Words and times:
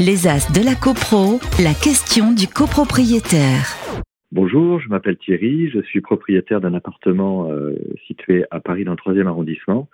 Les 0.00 0.26
As 0.26 0.50
de 0.50 0.64
la 0.64 0.74
CoPro, 0.74 1.40
la 1.62 1.74
question 1.76 2.32
du 2.32 2.48
copropriétaire. 2.48 3.76
Bonjour, 4.32 4.80
je 4.80 4.88
m'appelle 4.88 5.18
Thierry, 5.18 5.68
je 5.68 5.82
suis 5.82 6.00
propriétaire 6.00 6.62
d'un 6.62 6.72
appartement 6.72 7.50
euh, 7.50 7.76
situé 8.06 8.46
à 8.50 8.60
Paris 8.60 8.84
dans 8.84 8.92
le 8.92 8.96
3e 8.96 9.26
arrondissement 9.26 9.90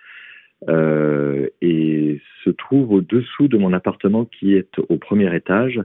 euh, 0.69 1.49
et 1.61 2.21
se 2.45 2.51
trouve 2.51 2.93
au-dessous 2.93 3.49
de 3.49 3.59
mon 3.59 3.73
appartement 3.73 4.27
qui 4.27 4.55
est 4.55 4.79
au 4.79 4.97
premier 4.97 5.35
étage 5.35 5.83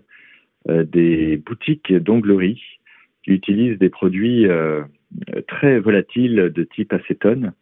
euh, 0.69 0.83
des 0.83 1.37
boutiques 1.37 1.91
d'onglerie 1.91 2.61
qui 3.23 3.31
utilisent 3.31 3.79
des 3.79 3.89
produits 3.89 4.45
très 5.47 5.79
volatiles 5.79 6.51
de 6.53 6.63
type 6.63 6.93
acétone 6.93 7.53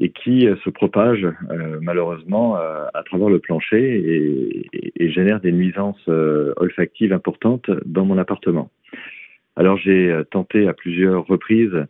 et 0.00 0.10
qui 0.10 0.48
se 0.64 0.70
propagent 0.70 1.28
malheureusement 1.80 2.56
à 2.56 3.02
travers 3.04 3.28
le 3.28 3.38
plancher 3.38 3.78
et, 3.78 4.68
et 4.96 5.10
génèrent 5.10 5.40
des 5.40 5.52
nuisances 5.52 6.08
olfactives 6.56 7.12
importantes 7.12 7.70
dans 7.86 8.04
mon 8.04 8.18
appartement. 8.18 8.70
Alors 9.56 9.76
j'ai 9.76 10.10
euh, 10.10 10.24
tenté 10.24 10.68
à 10.68 10.72
plusieurs 10.72 11.26
reprises 11.26 11.86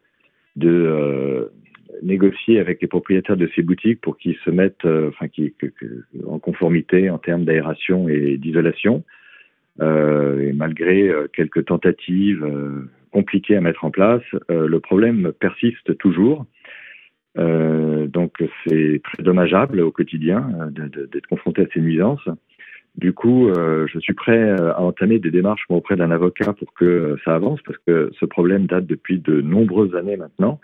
de 0.56 0.68
euh, 0.68 1.46
négocier 2.02 2.60
avec 2.60 2.82
les 2.82 2.88
propriétaires 2.88 3.36
de 3.36 3.48
ces 3.54 3.62
boutiques 3.62 4.00
pour 4.00 4.18
qu'ils 4.18 4.36
se 4.44 4.50
mettent 4.50 4.84
euh, 4.84 5.08
enfin, 5.08 5.28
qui, 5.28 5.54
en 6.26 6.38
conformité 6.38 7.08
en 7.10 7.18
termes 7.18 7.44
d'aération 7.44 8.08
et 8.08 8.36
d'isolation. 8.36 9.04
et 9.80 10.52
malgré 10.52 11.12
quelques 11.32 11.64
tentatives 11.64 12.46
compliquées 13.10 13.56
à 13.56 13.60
mettre 13.60 13.84
en 13.84 13.90
place, 13.90 14.22
le 14.48 14.78
problème 14.78 15.32
persiste 15.32 15.98
toujours. 15.98 16.46
Donc 17.36 18.42
c'est 18.66 19.00
très 19.02 19.22
dommageable 19.22 19.80
au 19.80 19.90
quotidien 19.90 20.48
d'être 20.70 21.26
confronté 21.26 21.62
à 21.62 21.66
ces 21.72 21.80
nuisances. 21.80 22.28
Du 22.96 23.12
coup, 23.12 23.48
euh, 23.48 23.86
je 23.92 23.98
suis 23.98 24.12
prêt 24.14 24.38
euh, 24.38 24.72
à 24.72 24.80
entamer 24.80 25.18
des 25.18 25.32
démarches 25.32 25.64
auprès 25.68 25.96
d'un 25.96 26.12
avocat 26.12 26.52
pour 26.52 26.72
que 26.74 26.84
euh, 26.84 27.16
ça 27.24 27.34
avance, 27.34 27.60
parce 27.62 27.78
que 27.78 28.10
ce 28.18 28.24
problème 28.24 28.66
date 28.66 28.86
depuis 28.86 29.18
de 29.18 29.40
nombreuses 29.40 29.96
années 29.96 30.16
maintenant. 30.16 30.60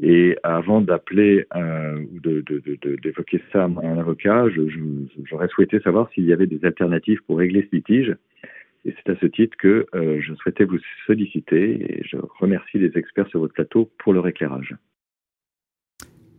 Et 0.00 0.36
avant 0.42 0.82
d'appeler 0.82 1.46
ou 1.54 2.20
d'évoquer 2.20 3.40
ça 3.50 3.62
à 3.62 3.66
un 3.66 3.98
avocat, 3.98 4.44
j'aurais 5.24 5.48
souhaité 5.48 5.80
savoir 5.80 6.10
s'il 6.10 6.24
y 6.26 6.34
avait 6.34 6.46
des 6.46 6.62
alternatives 6.66 7.20
pour 7.26 7.38
régler 7.38 7.66
ce 7.70 7.76
litige. 7.76 8.14
Et 8.84 8.94
c'est 8.94 9.10
à 9.10 9.16
ce 9.16 9.24
titre 9.24 9.56
que 9.56 9.86
je 9.94 10.34
souhaitais 10.34 10.64
vous 10.64 10.76
solliciter 11.06 11.98
et 11.98 12.02
je 12.04 12.18
remercie 12.38 12.76
les 12.78 12.98
experts 12.98 13.28
sur 13.28 13.40
votre 13.40 13.54
plateau 13.54 13.90
pour 13.96 14.12
leur 14.12 14.28
éclairage. 14.28 14.74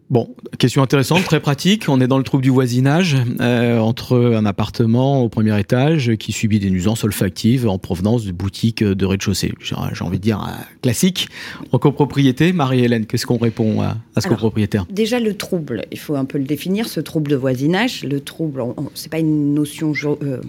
Bon, 0.10 0.34
question 0.58 0.84
intéressante, 0.84 1.26
très 1.26 1.42
pratique. 1.42 1.90
On 1.90 2.00
est 2.00 2.08
dans 2.08 2.18
le 2.18 2.24
trouble 2.24 2.42
du 2.42 2.50
voisinage 2.50 3.18
euh, 3.42 3.78
entre 3.80 4.18
un 4.18 4.46
appartement 4.46 5.22
au 5.22 5.28
premier 5.28 5.60
étage 5.60 6.16
qui 6.16 6.32
subit 6.32 6.60
des 6.60 6.70
nuisances 6.70 7.04
olfactives 7.04 7.68
en 7.68 7.78
provenance 7.78 8.24
de 8.24 8.32
boutiques 8.32 8.86
de 8.86 9.06
rez-de-chaussée. 9.06 9.54
J'ai 9.60 9.76
envie 9.76 10.18
de 10.18 10.24
dire 10.24 10.42
euh, 10.42 10.64
classique. 10.82 11.28
En 11.74 11.78
copropriété, 11.78 12.54
Marie-Hélène, 12.54 13.06
qu'est-ce 13.06 13.26
qu'on 13.26 13.38
répond 13.38 13.82
à, 13.82 13.98
ce 14.22 14.30
copropriétaire? 14.30 14.86
Déjà 14.90 15.20
le 15.20 15.36
trouble, 15.36 15.84
il 15.92 16.00
faut 16.00 16.16
un 16.16 16.24
peu 16.26 16.38
le 16.38 16.46
définir. 16.46 16.88
Ce 16.88 17.02
trouble 17.02 17.30
de 17.30 17.36
voisinage, 17.36 18.06
le 18.06 18.22
trouble, 18.22 18.64
c'est 18.94 19.12
pas 19.12 19.20
une 19.20 19.54
notion 19.54 19.92
euh, 20.06 20.40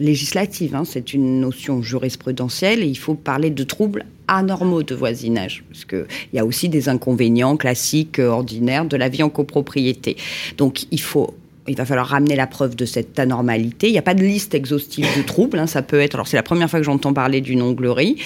législative, 0.00 0.74
hein, 0.74 0.82
c'est 0.84 1.14
une 1.14 1.38
notion 1.38 1.80
jurisprudentielle 1.80 2.82
et 2.82 2.86
il 2.86 2.98
faut 2.98 3.14
parler 3.14 3.50
de 3.50 3.62
trouble 3.62 4.04
anormaux 4.28 4.82
de 4.82 4.94
voisinage, 4.94 5.64
parce 5.70 5.84
qu'il 5.84 6.06
y 6.32 6.38
a 6.38 6.44
aussi 6.44 6.68
des 6.68 6.88
inconvénients 6.88 7.56
classiques, 7.56 8.18
euh, 8.18 8.28
ordinaires 8.28 8.84
de 8.84 8.96
la 8.96 9.08
vie 9.08 9.22
en 9.22 9.30
copropriété. 9.30 10.16
Donc 10.56 10.86
il 10.90 11.00
faut 11.00 11.34
il 11.68 11.76
va 11.76 11.84
falloir 11.84 12.06
ramener 12.06 12.36
la 12.36 12.46
preuve 12.46 12.76
de 12.76 12.84
cette 12.84 13.18
anormalité. 13.18 13.88
Il 13.88 13.92
n'y 13.92 13.98
a 13.98 14.02
pas 14.02 14.14
de 14.14 14.22
liste 14.22 14.54
exhaustive 14.54 15.06
de 15.16 15.22
troubles. 15.22 15.58
Hein. 15.58 15.66
Ça 15.66 15.82
peut 15.82 16.00
être. 16.00 16.14
Alors, 16.14 16.28
c'est 16.28 16.36
la 16.36 16.42
première 16.42 16.70
fois 16.70 16.78
que 16.78 16.84
j'entends 16.84 17.12
parler 17.12 17.40
d'une 17.40 17.62
onglerie, 17.62 18.16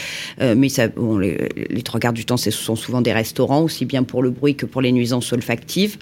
euh, 0.41 0.55
mais 0.57 0.69
les, 1.21 1.49
les, 1.71 1.83
trois 1.83 2.01
quarts 2.01 2.13
du 2.13 2.25
temps, 2.25 2.37
ce 2.37 2.51
sont 2.51 2.77
souvent 2.77 3.01
des 3.01 3.13
restaurants, 3.13 3.63
aussi 3.63 3.85
bien 3.85 4.03
pour 4.03 4.23
le 4.23 4.31
bruit 4.31 4.57
que 4.57 4.67
pour 4.67 4.83
les 4.83 4.93
nuisances 4.93 5.33
olfactives. 5.33 5.97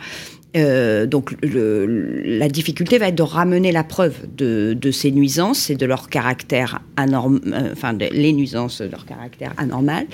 Euh, 0.56 1.04
donc 1.04 1.34
la 1.42 2.48
difficulté 2.48 2.97
va 2.97 3.09
être 3.09 3.14
de 3.14 3.22
ramener 3.22 3.70
la 3.70 3.84
preuve 3.84 4.14
de, 4.34 4.91
ces 4.91 5.10
nuisances 5.10 5.69
et 5.69 5.75
de 5.75 5.84
leur 5.84 6.09
caractère 6.09 6.81
anormal, 6.97 7.41
euh, 7.53 7.72
enfin 7.72 7.92
les 7.92 8.32
nuisances 8.32 8.81
de 8.81 8.91
leur 8.91 9.04
caractère 9.04 9.53
anormal. 9.58 10.06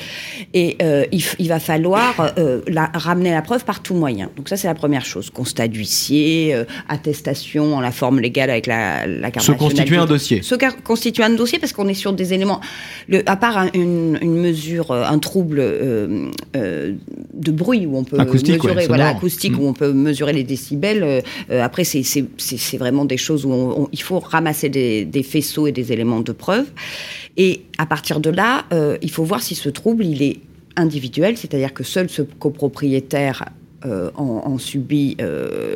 Et 0.52 0.76
euh, 0.82 1.04
il, 1.12 1.48
va 1.48 1.60
falloir 1.60 2.32
la, 2.66 2.90
ramener 2.94 3.30
la 3.30 3.42
preuve 3.42 3.64
par 3.64 3.80
tout 3.80 3.94
moyen. 3.94 4.30
Donc 4.36 4.48
ça 4.48 4.56
c'est 4.56 4.66
la 4.66 4.74
première 4.74 5.06
chose. 5.06 5.30
Constat 5.30 5.68
d'huissier, 5.68 6.64
attestation 6.88 7.76
en 7.76 7.80
la 7.80 7.92
forme 7.92 8.18
légale 8.18 8.50
avec 8.50 8.66
la, 8.66 9.06
la 9.06 9.30
carte 9.30 9.46
Se 9.46 9.52
constituer 9.52 9.96
un 9.96 10.06
dossier. 10.06 10.42
Se 10.42 10.56
constituer 10.82 11.22
un 11.22 11.30
dossier 11.30 11.60
parce 11.60 11.72
qu'on 11.72 11.86
est 11.86 11.94
sur 11.94 12.12
des 12.12 12.34
éléments, 12.34 12.60
le, 13.08 13.22
à 13.26 13.36
part 13.36 13.66
une, 13.72 14.18
mesure, 14.20 14.90
un 14.90 15.18
trouble 15.20 15.58
de 16.54 17.50
bruit 17.52 17.86
où 17.86 17.96
on 17.96 18.04
peut 18.04 18.16
mesurer, 18.16 18.86
voilà, 18.88 19.10
acoustique 19.10 19.56
où 19.56 19.62
mm. 19.62 19.68
on 19.68 19.72
peut 19.72 19.92
mesurer 19.92 20.23
les 20.32 20.44
décibels. 20.44 21.02
Euh, 21.02 21.20
euh, 21.50 21.62
après, 21.62 21.84
c'est 21.84 22.76
vraiment 22.78 23.04
des 23.04 23.16
choses 23.16 23.44
où 23.44 23.88
il 23.92 24.02
faut 24.02 24.18
ramasser 24.18 24.68
des, 24.68 25.22
faisceaux 25.22 25.66
et 25.66 25.72
des 25.72 25.92
éléments 25.92 26.20
de 26.20 26.32
preuve. 26.32 26.66
Et 27.36 27.62
à 27.78 27.86
partir 27.86 28.20
de 28.20 28.30
là, 28.30 28.64
euh, 28.72 28.96
il 29.02 29.10
faut 29.10 29.24
voir 29.24 29.42
si 29.42 29.54
ce 29.54 29.68
trouble, 29.68 30.04
il 30.04 30.22
est 30.22 30.40
individuel, 30.76 31.36
c'est-à-dire 31.36 31.72
que 31.72 31.84
seul 31.84 32.08
ce 32.08 32.22
copropriétaire 32.22 33.44
en, 34.16 34.56
subit 34.56 35.18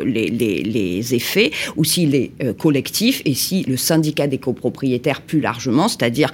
les, 0.02 1.14
effets, 1.14 1.50
ou 1.76 1.84
s'il 1.84 2.14
est 2.14 2.30
collectif, 2.56 3.20
et 3.26 3.34
si 3.34 3.64
le 3.64 3.76
syndicat 3.76 4.26
des 4.26 4.38
copropriétaires 4.38 5.20
plus 5.20 5.40
largement, 5.40 5.88
c'est-à-dire 5.88 6.32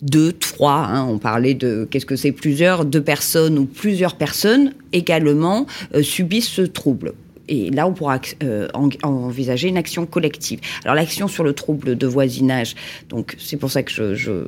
deux, 0.00 0.32
trois, 0.32 0.86
hein, 0.86 1.06
on 1.06 1.18
parlait 1.18 1.52
de 1.52 1.86
qu'est-ce 1.90 2.06
que 2.06 2.16
c'est 2.16 2.32
plusieurs, 2.32 2.86
deux 2.86 3.02
personnes 3.02 3.58
ou 3.58 3.66
plusieurs 3.66 4.16
personnes 4.16 4.72
également 4.92 5.66
subissent 6.02 6.48
ce 6.48 6.62
trouble. 6.62 7.12
Et 7.50 7.70
là, 7.70 7.86
on 7.86 7.92
pourra 7.92 8.20
euh, 8.42 8.68
envisager 9.02 9.68
une 9.68 9.76
action 9.76 10.06
collective. 10.06 10.60
Alors, 10.84 10.94
l'action 10.94 11.26
sur 11.28 11.42
le 11.42 11.52
trouble 11.52 11.98
de 11.98 12.06
voisinage, 12.06 12.76
donc 13.08 13.36
c'est 13.38 13.56
pour 13.56 13.70
ça 13.70 13.82
que 13.82 14.14
je, 14.14 14.44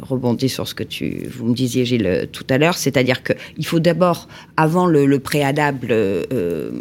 rebondis 0.00 0.48
sur 0.48 0.66
ce 0.66 0.74
que 0.74 0.84
tu, 0.84 1.26
vous 1.28 1.46
me 1.46 1.54
disiez, 1.54 1.84
Gilles, 1.84 2.28
tout 2.32 2.46
à 2.48 2.56
l'heure, 2.56 2.78
c'est-à-dire 2.78 3.22
qu'il 3.24 3.66
faut 3.66 3.80
d'abord, 3.80 4.28
avant 4.56 4.86
le, 4.86 5.18
préalable 5.18 5.88
euh, 5.90 6.80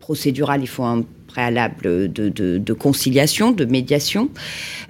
procédural, 0.00 0.60
il 0.62 0.66
faut 0.66 0.82
un 0.82 1.04
préalable 1.28 2.10
de, 2.12 2.72
conciliation, 2.72 3.52
de 3.52 3.64
médiation. 3.64 4.30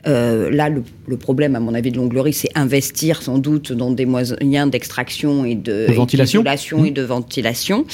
Euh, 0.07 0.51
là, 0.51 0.71
le, 0.71 1.17
problème, 1.17 1.55
à 1.57 1.61
mon 1.61 1.75
avis, 1.75 1.91
de 1.91 1.99
l'onglerie, 1.99 2.33
c'est 2.33 2.51
investir 2.55 3.21
sans 3.23 3.39
doute 3.39 3.73
dans 3.73 3.91
des 3.91 4.07
moyens 4.07 4.71
d'extraction 4.71 5.45
et 5.45 5.55
de, 5.55 5.93
ventilation, 5.93 6.43
et 6.85 6.91
de 6.91 7.03
ventilation. 7.03 7.85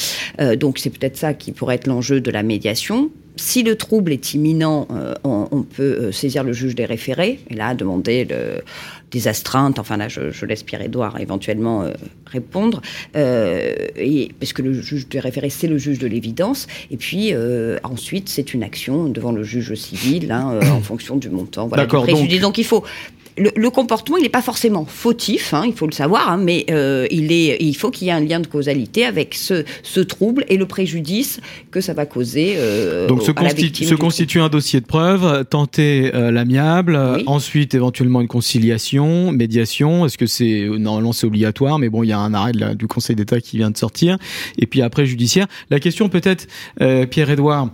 Euh, 0.40 0.54
donc, 0.54 0.78
c'est 0.78 0.90
peut-être 0.90 1.16
ça 1.16 1.34
qui 1.34 1.50
pourrait 1.50 1.76
être 1.76 1.88
l'enjeu 1.88 2.20
de 2.20 2.30
la 2.30 2.42
médiation 2.42 3.10
si 3.36 3.62
le 3.62 3.76
trouble 3.76 4.12
est 4.12 4.34
imminent, 4.34 4.86
euh, 4.92 5.14
on, 5.24 5.62
peut 5.62 5.82
euh, 5.82 6.12
saisir 6.12 6.44
le 6.44 6.52
juge 6.52 6.74
des 6.74 6.84
référés 6.84 7.40
et 7.50 7.54
là 7.54 7.74
demander 7.74 8.26
des 9.10 9.28
astreintes. 9.28 9.78
Enfin 9.78 9.96
là, 9.96 10.08
je, 10.08 10.46
laisse 10.46 10.62
Pierre-Édouard 10.62 11.18
éventuellement 11.20 11.82
euh, 11.82 11.92
répondre, 12.26 12.80
et, 13.14 14.30
parce 14.38 14.52
que 14.52 14.62
le 14.62 14.72
juge 14.74 15.08
des 15.08 15.20
référés, 15.20 15.50
c'est 15.50 15.66
le 15.66 15.78
juge 15.78 15.98
de 15.98 16.06
l'évidence. 16.06 16.66
Et 16.90 16.96
puis 16.96 17.32
ensuite, 17.82 18.28
c'est 18.28 18.54
une 18.54 18.62
action 18.62 19.08
devant 19.08 19.32
le 19.32 19.42
juge 19.42 19.74
civil 19.74 20.30
hein, 20.30 20.60
en 20.70 20.80
fonction 20.82 21.16
du 21.16 21.28
montant. 21.28 21.66
Voilà, 21.66 21.86
du 21.86 21.96
préjudice. 21.96 22.40
donc 22.40 22.58
il 22.58 22.64
faut 22.64 22.84
le, 23.36 23.70
comportement, 23.70 24.16
il 24.16 24.22
n'est 24.22 24.28
pas 24.28 24.42
forcément 24.42 24.84
fautif, 24.84 25.54
hein, 25.54 25.64
il 25.66 25.72
faut 25.72 25.86
le 25.86 25.92
savoir, 25.92 26.30
hein, 26.30 26.36
mais 26.36 26.66
euh, 26.70 27.06
il, 27.10 27.32
est, 27.32 27.56
il 27.60 27.74
faut 27.74 27.90
qu'il 27.90 28.06
y 28.06 28.10
ait 28.10 28.14
un 28.14 28.20
lien 28.20 28.40
de 28.40 28.46
causalité 28.46 29.04
avec 29.04 29.34
ce, 29.34 29.64
ce 29.82 30.00
trouble 30.00 30.44
et 30.48 30.56
le 30.56 30.66
préjudice 30.66 31.40
que 31.70 31.80
ça 31.80 31.94
va 31.94 32.06
causer. 32.06 32.54
Euh, 32.56 33.08
Donc, 33.08 33.22
se, 33.22 33.32
se 33.32 33.94
constitue 33.94 34.40
un 34.40 34.48
dossier 34.48 34.80
de 34.80 34.86
preuve, 34.86 35.44
tenter 35.46 36.14
euh, 36.14 36.30
l'amiable, 36.30 36.98
ensuite 37.26 37.74
éventuellement 37.74 38.20
une 38.20 38.28
conciliation, 38.28 39.32
médiation. 39.32 40.06
Est-ce 40.06 40.18
que 40.18 40.26
c'est 40.26 40.68
normalement 40.78 41.12
c'est 41.12 41.26
obligatoire, 41.26 41.78
mais 41.78 41.88
bon, 41.88 42.02
il 42.02 42.08
y 42.08 42.12
a 42.12 42.18
un 42.18 42.34
arrêt 42.34 42.52
du 42.52 42.86
Conseil 42.86 43.16
d'État 43.16 43.40
qui 43.40 43.56
vient 43.56 43.70
de 43.70 43.76
sortir, 43.76 44.16
et 44.58 44.66
puis 44.66 44.82
après 44.82 45.06
judiciaire. 45.06 45.46
La 45.70 45.80
question 45.80 46.08
peut-être, 46.08 46.46
Pierre-Édouard, 47.10 47.70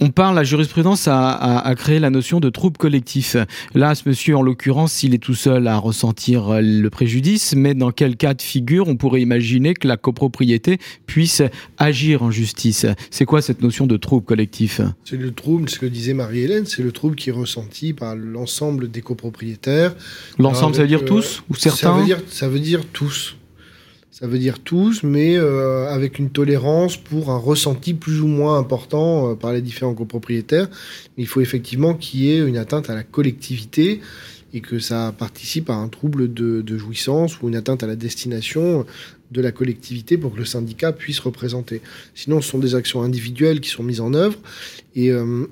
on 0.00 0.10
parle, 0.10 0.34
la 0.34 0.44
jurisprudence 0.44 1.08
a, 1.08 1.30
a, 1.30 1.74
créé 1.74 1.98
la 1.98 2.10
notion 2.10 2.40
de 2.40 2.50
trouble 2.50 2.76
collectif. 2.76 3.36
Là, 3.74 3.94
ce 3.94 4.08
monsieur, 4.08 4.36
en 4.36 4.42
l'occurrence, 4.42 4.92
s'il 4.92 5.14
est 5.14 5.18
tout 5.18 5.34
seul 5.34 5.66
à 5.66 5.78
ressentir 5.78 6.60
le 6.60 6.88
préjudice, 6.88 7.54
mais 7.56 7.74
dans 7.74 7.90
quel 7.90 8.16
cas 8.16 8.34
de 8.34 8.42
figure 8.42 8.88
on 8.88 8.96
pourrait 8.96 9.22
imaginer 9.22 9.74
que 9.74 9.88
la 9.88 9.96
copropriété 9.96 10.78
puisse 11.06 11.42
agir 11.78 12.22
en 12.22 12.30
justice? 12.30 12.86
C'est 13.10 13.24
quoi 13.24 13.42
cette 13.42 13.62
notion 13.62 13.86
de 13.86 13.96
trouble 13.96 14.24
collectif? 14.24 14.80
C'est 15.04 15.16
le 15.16 15.32
trouble, 15.32 15.68
ce 15.68 15.78
que 15.78 15.86
disait 15.86 16.14
Marie-Hélène, 16.14 16.66
c'est 16.66 16.82
le 16.82 16.92
trouble 16.92 17.16
qui 17.16 17.30
est 17.30 17.34
ressenti 17.34 17.92
par 17.92 18.16
l'ensemble 18.16 18.90
des 18.90 19.02
copropriétaires. 19.02 19.94
L'ensemble, 20.38 20.74
ça 20.74 20.82
veut 20.82 20.88
dire 20.88 21.04
tous 21.04 21.42
ou 21.48 21.54
certains? 21.54 21.78
ça 21.78 21.92
veut 21.92 22.04
dire, 22.04 22.18
ça 22.28 22.48
veut 22.48 22.60
dire 22.60 22.84
tous 22.92 23.36
ça 24.10 24.26
veut 24.26 24.38
dire 24.38 24.58
tous, 24.58 25.02
mais 25.02 25.36
euh, 25.36 25.88
avec 25.88 26.18
une 26.18 26.30
tolérance 26.30 26.96
pour 26.96 27.30
un 27.30 27.38
ressenti 27.38 27.94
plus 27.94 28.20
ou 28.20 28.26
moins 28.26 28.58
important 28.58 29.30
euh, 29.30 29.34
par 29.34 29.52
les 29.52 29.62
différents 29.62 29.94
copropriétaires. 29.94 30.68
Il 31.16 31.26
faut 31.26 31.40
effectivement 31.40 31.94
qu'il 31.94 32.20
y 32.20 32.32
ait 32.32 32.40
une 32.40 32.56
atteinte 32.56 32.90
à 32.90 32.94
la 32.94 33.04
collectivité 33.04 34.00
et 34.52 34.60
que 34.60 34.80
ça 34.80 35.14
participe 35.16 35.70
à 35.70 35.74
un 35.74 35.88
trouble 35.88 36.32
de, 36.32 36.60
de 36.60 36.76
jouissance 36.76 37.40
ou 37.40 37.48
une 37.48 37.54
atteinte 37.54 37.84
à 37.84 37.86
la 37.86 37.94
destination 37.94 38.84
de 39.30 39.40
la 39.40 39.52
collectivité 39.52 40.16
pour 40.18 40.32
que 40.32 40.38
le 40.38 40.44
syndicat 40.44 40.92
puisse 40.92 41.20
représenter. 41.20 41.80
Sinon, 42.14 42.40
ce 42.40 42.50
sont 42.50 42.58
des 42.58 42.74
actions 42.74 43.02
individuelles 43.02 43.60
qui 43.60 43.70
sont 43.70 43.82
mises 43.82 44.00
en 44.00 44.14
œuvre. 44.14 44.38
Et 44.96 45.12
euh, 45.12 45.46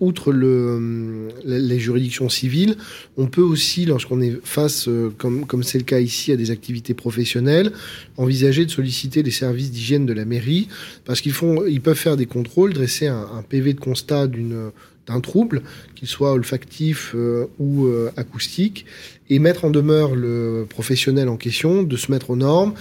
outre 0.00 0.32
le, 0.32 1.28
les 1.44 1.78
juridictions 1.78 2.30
civiles, 2.30 2.76
on 3.18 3.26
peut 3.26 3.42
aussi, 3.42 3.84
lorsqu'on 3.84 4.22
est 4.22 4.38
face, 4.42 4.88
euh, 4.88 5.10
comme 5.18 5.62
c'est 5.62 5.78
le 5.78 5.84
cas 5.84 6.00
ici, 6.00 6.32
à 6.32 6.36
des 6.36 6.50
activités 6.50 6.94
professionnelles, 6.94 7.72
envisager 8.16 8.64
de 8.64 8.70
solliciter 8.70 9.22
les 9.22 9.30
services 9.30 9.70
d'hygiène 9.70 10.06
de 10.06 10.12
la 10.12 10.24
mairie, 10.24 10.68
parce 11.04 11.20
qu'ils 11.20 11.34
ils 11.68 11.80
peuvent 11.80 11.96
faire 11.96 12.16
des 12.16 12.26
contrôles, 12.26 12.72
dresser 12.72 13.06
un, 13.06 13.44
PV 13.48 13.74
de 13.74 13.80
constat 13.80 14.26
d'un 14.26 15.20
trouble, 15.20 15.62
qu'il 15.94 16.08
soit 16.08 16.32
olfactif 16.32 17.12
euh, 17.14 17.46
ou 17.58 17.86
euh, 17.86 18.10
acoustique, 18.16 18.86
et 19.30 19.38
mettre 19.38 19.64
en 19.64 19.70
demeure 19.70 20.14
le 20.14 20.66
professionnel 20.68 21.28
en 21.28 21.36
question 21.36 21.82
de 21.82 21.96
se 21.96 22.10
mettre 22.10 22.30
aux 22.30 22.36
normes, 22.36 22.74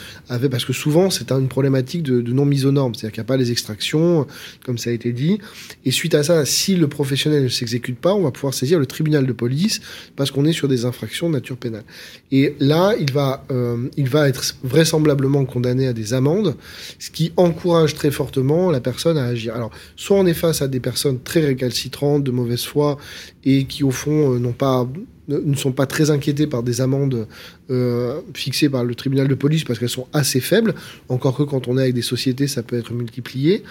parce 0.49 0.65
que 0.65 0.73
souvent 0.73 1.09
c'est 1.09 1.31
une 1.31 1.47
problématique 1.47 2.03
de, 2.03 2.21
non 2.31 2.45
mise 2.45 2.65
aux 2.65 2.71
normes, 2.71 2.93
c'est-à-dire 2.93 3.13
qu'il 3.13 3.21
n'y 3.21 3.27
a 3.27 3.27
pas 3.27 3.37
les 3.37 3.51
extractions, 3.51 4.27
comme 4.65 4.77
ça 4.77 4.89
a 4.89 4.93
été 4.93 5.11
dit, 5.11 5.39
et 5.85 5.91
suite 5.91 6.15
à 6.15 6.23
ça, 6.23 6.45
si 6.45 6.75
le 6.75 6.87
professionnel 6.87 7.43
ne 7.43 7.49
s'exécute 7.49 7.99
pas, 7.99 8.13
on 8.13 8.23
va 8.23 8.31
pouvoir 8.31 8.53
saisir 8.53 8.79
le 8.79 8.85
tribunal 8.85 9.25
de 9.25 9.33
police, 9.33 9.81
parce 10.15 10.31
qu'on 10.31 10.45
est 10.45 10.53
sur 10.53 10.67
des 10.67 10.85
infractions 10.85 11.29
de 11.29 11.33
nature 11.33 11.57
pénale. 11.57 11.83
Et 12.31 12.55
là, 12.59 12.93
il 12.99 13.11
va, 13.11 13.45
euh, 13.51 13.87
il 13.97 14.09
va 14.09 14.29
être 14.29 14.55
vraisemblablement 14.63 15.45
condamné 15.45 15.87
à 15.87 15.93
des 15.93 16.13
amendes, 16.13 16.55
ce 16.99 17.09
qui 17.09 17.33
encourage 17.37 17.95
très 17.95 18.11
fortement 18.11 18.71
la 18.71 18.81
personne 18.81 19.17
à 19.17 19.25
agir. 19.25 19.55
Alors, 19.55 19.71
soit 19.95 20.17
on 20.17 20.25
est 20.25 20.33
face 20.33 20.61
à 20.61 20.67
des 20.67 20.79
personnes 20.79 21.19
très 21.21 21.45
récalcitrantes, 21.45 22.23
de 22.23 22.31
mauvaise 22.31 22.63
foi, 22.63 22.97
et 23.43 23.65
qui 23.65 23.83
au 23.83 23.91
fond 23.91 24.33
euh, 24.33 24.39
n'ont 24.39 24.51
pas 24.51 24.87
ne 25.27 25.55
sont 25.55 25.71
pas 25.71 25.85
très 25.85 26.09
inquiétés 26.09 26.47
par 26.47 26.63
des 26.63 26.81
amendes 26.81 27.27
euh, 27.69 28.21
fixées 28.33 28.69
par 28.69 28.83
le 28.83 28.95
tribunal 28.95 29.27
de 29.27 29.35
police 29.35 29.63
parce 29.63 29.79
qu'elles 29.79 29.89
sont 29.89 30.07
assez 30.13 30.39
faibles, 30.39 30.73
encore 31.09 31.37
que 31.37 31.43
quand 31.43 31.67
on 31.67 31.77
est 31.77 31.81
avec 31.81 31.93
des 31.93 32.01
sociétés, 32.01 32.47
ça 32.47 32.63
peut 32.63 32.77
être 32.77 32.93
multiplié. 32.93 33.63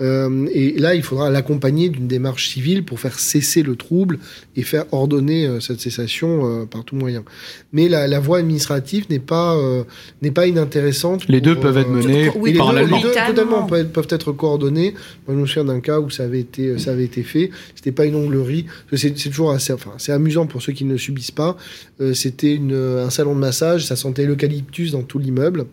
Euh, 0.00 0.46
et 0.52 0.72
là, 0.78 0.94
il 0.94 1.02
faudra 1.02 1.30
l'accompagner 1.30 1.88
d'une 1.88 2.06
démarche 2.06 2.48
civile 2.50 2.84
pour 2.84 3.00
faire 3.00 3.18
cesser 3.18 3.62
le 3.62 3.76
trouble 3.76 4.18
et 4.56 4.62
faire 4.62 4.84
ordonner 4.92 5.46
euh, 5.46 5.60
cette 5.60 5.80
cessation 5.80 6.62
euh, 6.62 6.66
par 6.66 6.84
tout 6.84 6.96
moyen. 6.96 7.24
Mais 7.72 7.88
la, 7.88 8.06
la 8.06 8.20
voie 8.20 8.38
administrative 8.38 9.06
n'est 9.10 9.18
pas 9.18 9.56
euh, 9.56 9.84
n'est 10.22 10.30
pas 10.30 10.46
inintéressante. 10.46 11.28
Les 11.28 11.40
deux 11.40 11.56
peuvent 11.56 11.78
être 11.78 11.90
menés 11.90 12.30
oui, 12.36 12.54
par 12.54 12.72
les 12.72 12.86
deux, 12.86 13.12
totalement 13.26 13.64
peuvent, 13.64 13.88
peuvent, 13.88 14.08
être 14.10 14.32
coordonnés. 14.32 14.94
Moi, 15.26 15.36
je 15.36 15.40
me 15.40 15.46
souviens 15.46 15.64
d'un 15.64 15.80
cas 15.80 16.00
où 16.00 16.10
ça 16.10 16.24
avait 16.24 16.40
été 16.40 16.78
ça 16.78 16.92
avait 16.92 17.04
été 17.04 17.22
fait. 17.22 17.50
C'était 17.74 17.92
pas 17.92 18.04
une 18.04 18.16
onglerie. 18.16 18.66
C'est 18.92 19.12
toujours 19.14 19.52
assez 19.52 19.72
enfin 19.72 19.92
c'est 19.98 20.12
amusant 20.12 20.46
pour 20.46 20.62
ceux 20.62 20.72
qui 20.72 20.84
ne 20.84 20.96
subissent 20.96 21.30
pas. 21.30 21.56
C'était 22.12 22.60
un 22.60 23.10
salon 23.10 23.34
de 23.34 23.40
massage. 23.40 23.86
Ça 23.86 23.96
sentait 23.96 24.26
l'eucalyptus 24.26 24.92
dans 24.92 25.02
tout 25.02 25.18
l'immeuble. 25.18 25.66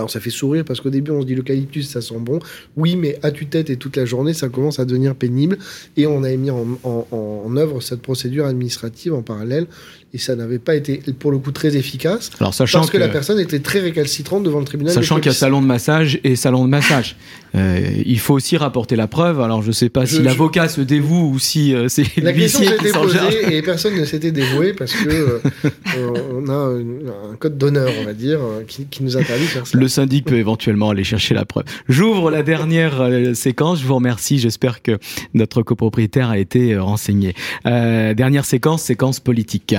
Alors 0.00 0.10
ça 0.10 0.18
fait 0.18 0.30
sourire 0.30 0.64
parce 0.64 0.80
qu'au 0.80 0.88
début 0.88 1.10
on 1.10 1.20
se 1.20 1.26
dit 1.26 1.34
l'eucalyptus 1.34 1.86
ça 1.86 2.00
sent 2.00 2.18
bon. 2.20 2.38
Oui, 2.74 2.96
mais 2.96 3.18
à 3.22 3.30
tue-tête 3.30 3.68
et 3.68 3.76
toute 3.76 3.98
la 3.98 4.06
journée 4.06 4.32
ça 4.32 4.48
commence 4.48 4.78
à 4.78 4.86
devenir 4.86 5.14
pénible. 5.14 5.58
Et 5.98 6.06
on 6.06 6.22
a 6.24 6.34
mis 6.36 6.48
en, 6.50 7.56
œuvre 7.56 7.82
cette 7.82 8.00
procédure 8.00 8.46
administrative 8.46 9.12
en 9.12 9.20
parallèle 9.20 9.66
et 10.12 10.18
ça 10.18 10.34
n'avait 10.34 10.58
pas 10.58 10.74
été 10.74 11.00
pour 11.18 11.30
le 11.30 11.38
coup 11.38 11.52
très 11.52 11.76
efficace. 11.76 12.30
Alors 12.40 12.52
sachant 12.52 12.80
parce 12.80 12.90
que, 12.90 12.98
la 12.98 13.08
personne 13.08 13.38
était 13.38 13.60
très 13.60 13.78
récalcitrante 13.78 14.42
devant 14.42 14.58
le 14.58 14.64
tribunal. 14.64 14.92
Sachant 14.92 15.16
qu'il 15.16 15.26
y 15.26 15.28
a 15.28 15.32
salon 15.32 15.62
de 15.62 15.66
massage 15.66 16.18
et 16.24 16.34
salon 16.34 16.64
de 16.64 16.68
massage, 16.68 17.16
euh, 17.54 17.80
il 18.04 18.18
faut 18.18 18.34
aussi 18.34 18.56
rapporter 18.56 18.96
la 18.96 19.06
preuve. 19.06 19.40
Alors 19.40 19.62
je 19.62 19.70
sais 19.70 19.88
pas 19.88 20.06
si 20.06 20.20
l'avocat 20.20 20.68
se 20.68 20.80
dévoue 20.80 21.30
ou 21.32 21.38
si 21.38 21.74
euh, 21.74 21.88
c'est 21.88 22.04
la 22.16 22.32
question 22.32 22.68
s'était 22.68 22.90
posée 22.90 23.56
et 23.56 23.62
personne 23.62 23.96
ne 23.96 24.04
s'était 24.04 24.32
dévoué 24.32 24.72
parce 24.72 24.92
que 24.94 25.08
euh, 25.96 26.10
on 26.34 26.48
a 26.48 27.32
un, 27.32 27.36
code 27.38 27.56
d'honneur, 27.56 27.92
on 28.00 28.04
va 28.04 28.12
dire, 28.12 28.40
euh, 28.40 28.64
qui, 28.66 28.86
qui, 28.86 29.04
nous 29.04 29.16
interdit 29.16 29.44
de 29.44 29.48
faire 29.48 29.66
ça. 29.66 29.78
Le 29.78 29.86
syndic 29.86 30.24
peut 30.24 30.38
éventuellement 30.38 30.90
aller 30.90 31.04
chercher 31.04 31.34
la 31.34 31.44
preuve. 31.44 31.64
J'ouvre 31.88 32.32
la 32.32 32.42
dernière 32.42 33.08
séquence. 33.34 33.80
Je 33.80 33.86
vous 33.86 33.94
remercie. 33.94 34.40
J'espère 34.40 34.82
que 34.82 34.98
notre 35.34 35.62
copropriétaire 35.62 36.30
a 36.30 36.38
été 36.38 36.76
renseigné. 36.76 37.34
dernière 37.64 38.44
séquence, 38.44 38.82
séquence 38.82 39.20
politique. 39.20 39.74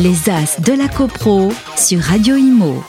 Les 0.00 0.30
As 0.30 0.60
de 0.60 0.72
la 0.72 0.88
CoPro 0.88 1.52
sur 1.76 2.00
Radio 2.00 2.36
Imo. 2.36 2.82